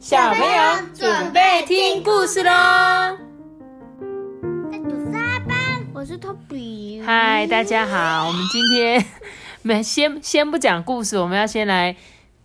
[0.00, 0.62] 小朋友
[0.94, 2.50] 准备听故事喽！
[4.00, 5.56] 我是阿班，
[5.92, 7.02] 我是托比。
[7.04, 9.04] 嗨，大家好，我们今天
[9.60, 11.94] 没先 先不讲故事，我们要先来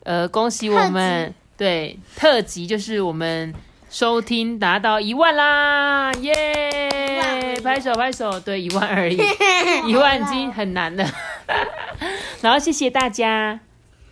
[0.03, 3.53] 呃恭喜我们对特辑，就是我们
[3.89, 7.55] 收听达到一万啦，耶！
[7.63, 9.17] 拍手拍手，对，一万而已，
[9.87, 11.09] 一万已经很难了。
[12.41, 13.61] 然后谢谢大家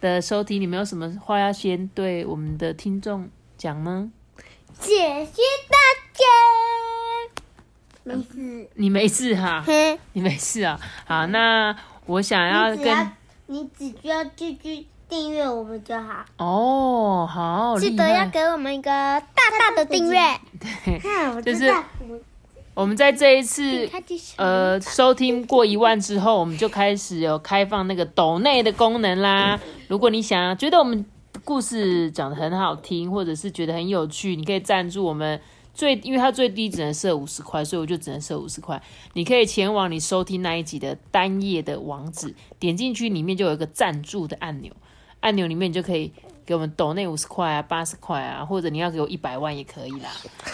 [0.04, 4.12] 的收听，你们有什么话要先对我们的听众讲吗？
[4.82, 5.78] 谢谢大
[6.14, 6.26] 家。
[8.04, 10.78] 没事，你没事哈，嘿，你没事啊。
[11.06, 11.74] 好，那
[12.06, 13.12] 我想要跟
[13.46, 18.28] 你只需要继续订阅我们就好，哦，好记得要。
[18.28, 19.24] 给我们一个大
[19.58, 20.20] 大的订阅。
[20.60, 21.74] 对，看，我就是。
[22.74, 23.90] 我们在这一次
[24.38, 29.60] 呃收听过一万之后，我们就开始有开放那个抖内的功能啦。
[29.88, 31.06] 如果你想觉得我们
[31.44, 35.40] 故事讲的很好听，或者是觉得很有趣，你可以赞助我们。
[35.76, 38.80] 最，因为它最低只能设五十块，所以我就只能设五十块。
[39.14, 44.72] 你可以前往你收听那一集的单页的网址，点进去里面就有一个赞助的按钮，
[45.22, 46.14] 按钮里面你就可以
[46.46, 50.12] 给我们抖那五十块啊、八十块啊，或者你要给我一百万也可以啦。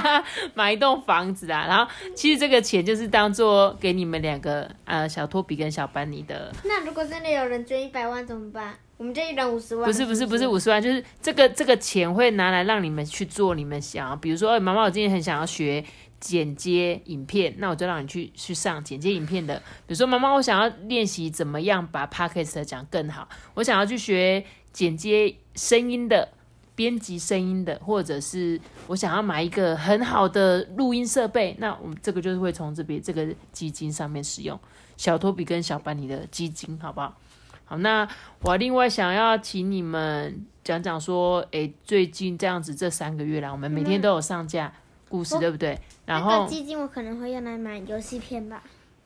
[0.54, 8.74] 买一栋房子啊，然后其实这个钱就是当做给你们两个呃小托比跟小班尼的，那如果真的有人捐一百万怎么办？
[8.98, 9.84] 我们这一人五十万。
[9.84, 15.84] 不是不是不是五十万，就是这个这个钱会拿来让你们去做你们想要，比如说，哎、妈妈我今天很想要学
[16.20, 26.28] 剪接影片，那我就让你去去上剪接影片的，比如说妈妈我想要练习怎么样把 podcast 讲更好，我想要去学剪接声音的。
[26.74, 34.58] 编辑声音的，或者是我想要买一个很好的录音设备，那我们这个就是会从这边这个基金上面使用
[34.96, 37.16] 小托比跟小班尼的基金，好不好？
[37.64, 38.06] 好，那
[38.42, 44.72] 我另外想要请你们讲讲说，诶，最近这样子这三个月来，我们每天都有上架
[45.08, 45.78] 故事，对不对？
[46.04, 48.62] 然那后基金我可能会用来买游戏片吧。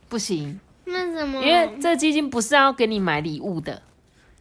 [0.08, 1.44] 不行，那怎么？
[1.44, 3.82] 因为这个基金不是要给你买礼物的，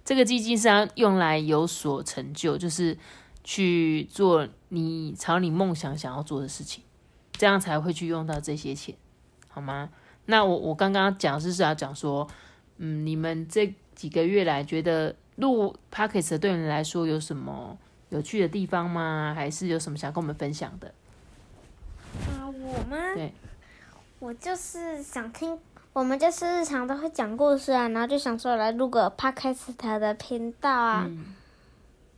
[0.03, 2.97] 这个基金是要用来有所成就，就是
[3.45, 6.83] 去做你朝你梦想想要做的事情，
[7.33, 8.95] 这样才会去用到这些钱，
[9.47, 9.89] 好吗？
[10.25, 12.27] 那我我刚刚讲是是要讲说，
[12.77, 17.77] 嗯，你们这几个月来觉得录 p o c k e t 对你们来说有什么
[18.09, 19.33] 有趣的地方吗？
[19.35, 20.91] 还是有什么想跟我们分享的？
[22.27, 22.97] 啊，我吗？
[23.13, 23.31] 对，
[24.17, 25.55] 我就是想听，
[25.93, 31.07] 我们就是日常都会讲故事啊，然后就想说来录个 podcast 的频道啊。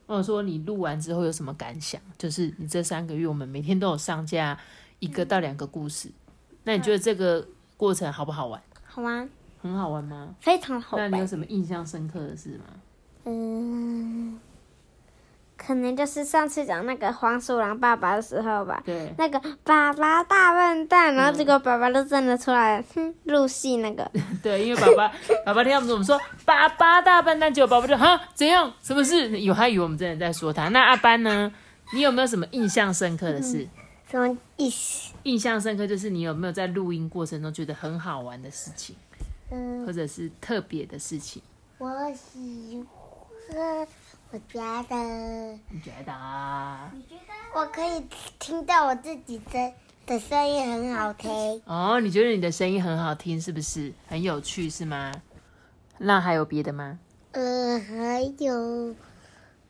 [0.07, 2.01] 或者说你录完之后有什么感想？
[2.17, 4.57] 就是你这三个月我们每天都有上架
[4.99, 6.09] 一个到两个故事，
[6.63, 8.59] 那你觉得这个过程好不好玩？
[8.85, 9.29] 好玩，
[9.61, 10.33] 很好玩吗？
[10.39, 11.27] 非常好那你有。
[11.27, 12.63] 什么印象深刻的事吗？
[13.25, 14.39] 嗯，
[15.67, 18.81] 可能就是上次讲那个黄鼠狼爸爸的时候吧。
[18.85, 24.09] 对，那个爸爸大笨蛋，然后结果爸爸都认得出来，哼，入戏那个。
[24.41, 25.13] 对，因为爸爸
[25.45, 28.71] 爸爸听到我们说爸爸大笨蛋，结果爸爸就哈怎样？
[28.81, 29.37] 什么事？
[29.41, 30.69] 有他以为我们真的在说他。
[30.69, 31.51] 那阿班呢？
[31.93, 33.67] 你有没有什么印象深刻的事？
[34.09, 35.11] 什么意思？
[35.23, 38.95] 印象深刻就是你有没有在录音过程中觉得很好玩的事情，
[39.51, 41.41] 嗯，或者是特别的事情？
[41.77, 42.81] 我喜
[43.49, 43.87] 欢，
[44.31, 44.95] 我觉得
[45.69, 46.91] 你觉得啊？
[47.55, 48.03] 我可以
[48.37, 49.73] 听到我自己的
[50.05, 51.61] 的声音很好听。
[51.65, 55.11] 哦，你觉得你的声音很好听，是不是很有趣，是吗？
[55.99, 56.99] 那还有别的吗？
[57.31, 58.95] 呃，还有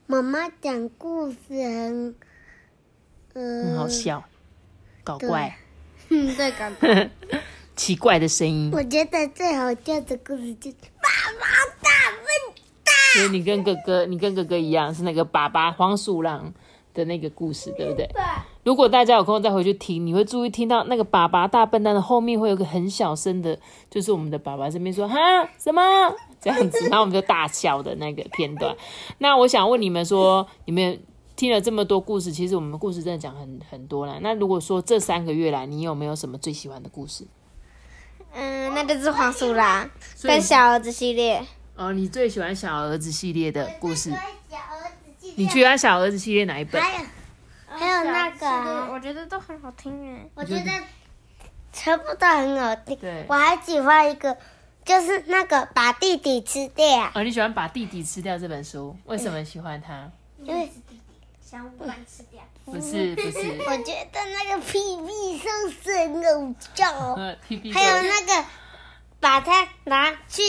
[0.06, 2.14] 妈妈讲故事很，
[3.34, 4.24] 呃，很好笑，
[5.04, 5.56] 搞怪，
[6.08, 7.10] 嗯， 对，搞怪。
[7.76, 8.72] 奇怪的声音。
[8.72, 10.76] 我觉得最好笑的故事就是
[13.18, 13.28] 蛋。
[13.28, 16.52] 所以你跟哥哥，你跟哥哥一样，是那个爸爸黄鼠狼
[16.94, 18.06] 的那个故事，对不对？
[18.06, 18.22] 对，
[18.64, 23.58] 如果大家有空再回去听，你会注意听到那个爸爸大笨蛋的后面会有个很小声的，
[23.90, 25.18] 就是我们的爸爸这边说哈
[25.58, 25.82] 什么
[26.40, 28.76] 这样子，然后我们就大笑的那个片段。
[29.18, 31.00] 那我想问你们说，你们
[31.36, 34.18] 听了这么多故事，其实我们故事真的讲很很多了。
[34.20, 37.26] 那如果说这三个月来，你有没有什么最喜欢的故事？
[38.34, 39.88] 嗯，那就是黄鼠狼
[40.22, 41.42] 跟小儿子系列。
[41.78, 44.10] 哦，你最喜欢小儿子系列的故事？
[44.10, 46.82] 小儿子系你喜欢小儿子系列哪一本？
[46.82, 47.06] 还有
[47.68, 50.28] 还有那个啊，我觉得都很好听哎。
[50.34, 50.70] 我觉得
[51.72, 52.96] 全部都很好听。
[52.96, 54.36] 对我还喜欢一个，
[54.84, 58.96] 就是那个把弟弟吃掉，哦，你喜欢把弟弟吃掉这本书？
[59.04, 60.10] 为什么喜欢它？
[60.42, 61.00] 因为弟弟
[61.40, 62.42] 想把你吃掉。
[62.64, 66.20] 不是不是，我觉得那个屁屁上是很
[67.46, 68.44] 屁屁还有那个
[69.20, 70.42] 把它拿去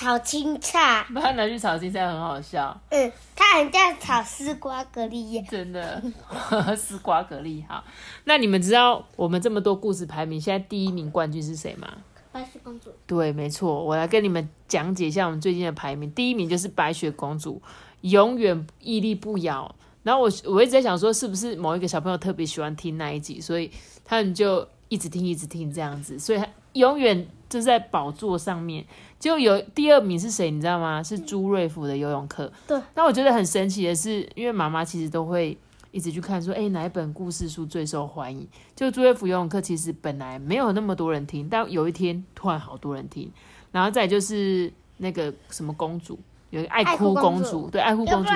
[0.00, 5.44] 炒青菜，把它拿去炒青菜很好笑，嗯，它很像炒丝瓜蛤蜊耶。
[5.50, 6.02] 真的。
[6.74, 7.84] 丝瓜蛤蜊哈，
[8.24, 11.86] 那你们知道我们这么多故事排名，现在第一名冠军是谁吗？
[12.32, 16.10] 白雪公主，对，没错，我来跟你们讲解一下我们最近的排名。
[16.12, 17.60] 第一名就是白雪公主，
[18.00, 19.74] 永远屹立不摇。
[20.02, 23.70] 然后我我一直在想说，是不是某一个小朋友特别喜欢听那一集，所以
[24.02, 28.82] 他们就一直听一直听这样子，所以他永远就在宝座上面。
[29.18, 31.02] 就有第二名是谁，你知道吗？
[31.02, 32.50] 是朱瑞福的游泳课。
[32.66, 32.80] 对。
[32.94, 35.58] 那我觉得很神奇的是，因为妈妈其实都会
[35.90, 38.48] 一直去看说，哎，哪一本故事书最受欢迎？
[38.74, 43.30] 就朱瑞福游泳课其实本来没有那么多人听，但有一天突然好多人听。
[43.70, 46.18] 然后再就是那个什么公主，
[46.48, 48.30] 有一个爱哭公主，对，爱哭公主。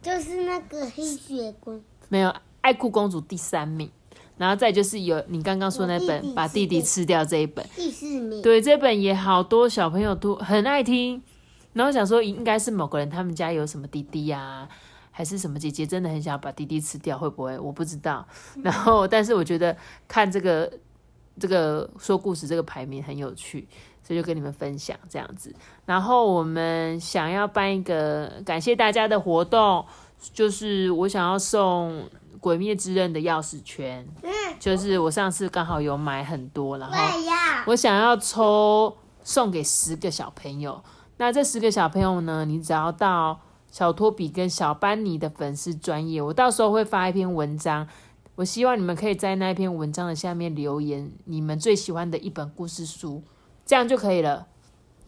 [0.00, 3.90] 就是那个黑雪公主，没有爱哭公主第三名，
[4.40, 7.62] 然后再就是有你刚刚说那本把弟弟吃掉这一本。
[7.76, 11.20] 第四名，对，这本也好多小朋友都很爱听，
[11.74, 14.66] 然后想说应该是某个人他们家有什么弟弟呀，
[15.10, 17.58] 还是什么姐姐真的很想把弟弟吃掉，会不会？
[17.58, 18.26] 我不知道。
[18.62, 19.76] 然后但是我觉得
[20.08, 20.72] 看这个
[21.38, 23.68] 这个说故事这个排名很有趣，
[24.02, 25.54] 所以就跟你们分享这样子。
[25.84, 29.84] 然后我们想要办一个感谢大家的活动，
[30.32, 32.02] 就是我想要送
[32.40, 36.96] 《鬼灭之刃》的钥匙圈，嗯，就是我上次刚好有买很多，然后，
[37.66, 40.82] 我想要抽送给十个小朋友。
[41.18, 43.38] 那这十个小朋友呢，你只要到
[43.70, 47.86] 小托比跟小班尼的粉丝专业，我到时候会发一篇文章。
[48.36, 53.22] 我希望你们可以在那篇文章的下面留言，你们最喜欢的一本故事书，
[53.66, 54.46] 这样就可以了。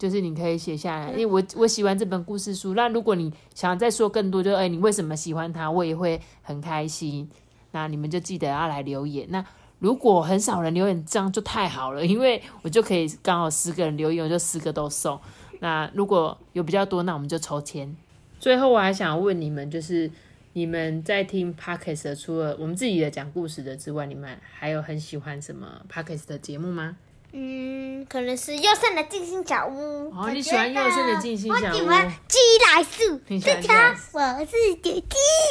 [0.03, 2.73] 就是你可以写下来，因为我我喜欢这本故事书。
[2.73, 7.29] 那如果你想再说更多，就哎，你为什么喜欢它，我也会很开心。
[7.71, 9.25] 那你们就记得要来留言。
[9.29, 9.41] 那
[9.79, 15.17] 如果很少人留言，这样就太好了，因为我就可以刚好十个人留言，我就十个都送。
[15.61, 17.95] 那如果有比较多，那我们就抽签。
[18.41, 20.11] 最后我还想问你们，就是
[20.51, 26.97] 你们在听 podcast 除了我们自己的讲故事的之外，你们还有很喜欢什么 podcast 的节目吗？
[27.35, 30.11] 嗯，可能是右上的静心小屋。
[30.11, 31.71] 哦，你喜欢右上的静心小屋？
[31.71, 33.17] 我喜欢鸡来素。
[33.43, 35.03] 大家好，我是姐姐。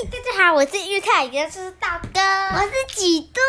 [0.09, 2.21] 大家好，我是玉泰，也是大哥。
[2.21, 3.41] 我是几度？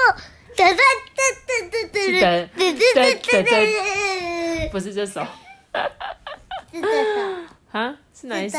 [0.56, 2.50] 噔噔噔噔噔噔
[2.95, 5.21] 噔噔噔不是这首。
[6.71, 7.21] 是这首。
[7.71, 7.95] 啊？
[8.19, 8.57] 是哪一首？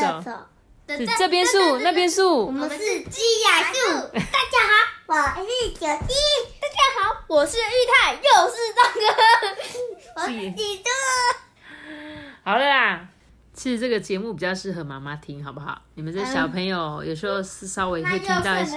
[0.87, 2.45] 是这边树，那边树。
[2.45, 4.07] 我们是鸡来素。
[4.15, 4.71] 大家好，
[5.07, 6.13] 我是小鸡。
[6.61, 7.61] 大家好，我是玉
[7.91, 8.55] 泰，又是
[10.25, 10.37] 大哥。
[10.37, 10.89] 我是几度？
[12.43, 13.09] 好了啦，
[13.53, 15.81] 其实这个节目比较适合妈妈听，好不好？
[15.93, 18.75] 你们这小朋友有时候是稍微会听到一些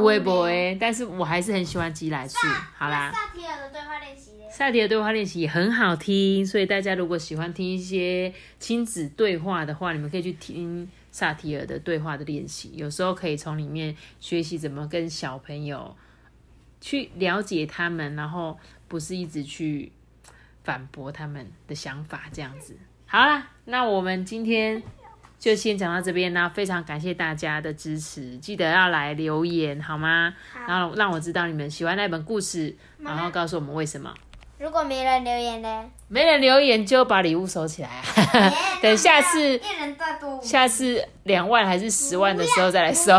[0.00, 2.38] 微博哎，但是我还是很喜欢鸡来素。
[2.76, 15.96] 好啦，萨提尔的对话练习，萨提尔对话练习也很好听，所以大家如果喜欢听一些亲子对话的话，你们可以去听萨提尔的对话的练习，有时候可以从里面学习怎么跟小朋友
[16.80, 18.58] 去了解他们，然后
[18.88, 19.92] 不是一直去。
[20.64, 22.76] 反驳他们的想法，这样子
[23.06, 24.82] 好啦，那我们今天
[25.38, 30.34] 就先讲到这边啦非常感谢大家的支持，记得要来留言好吗？
[30.66, 34.12] 然后让我知道你们喜欢那本故事，然后告诉我们为什么。
[34.58, 35.84] 如果没人留言呢？
[36.08, 37.90] 没人留言就把礼物收起来，
[38.80, 39.60] 等下次
[40.40, 43.18] 下次两万还是十万的时候再来收。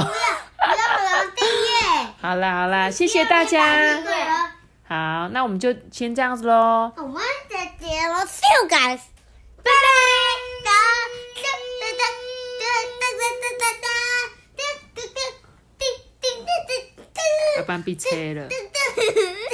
[2.22, 4.02] 好啦好啦，谢谢大家。
[4.88, 6.92] 好，那我们就先这样子喽。
[8.14, 9.02] I'll see you guys.
[9.64, 9.72] Bye.
[10.66, 11.06] Bye.